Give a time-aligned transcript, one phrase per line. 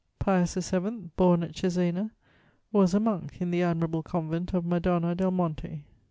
[0.17, 2.09] Pius VII., born at Cesena,
[2.71, 5.83] was a monk in the admirable convent of Madonna del Monte.